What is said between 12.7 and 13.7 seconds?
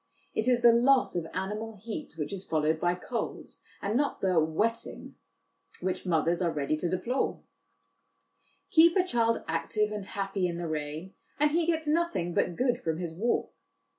from his walk.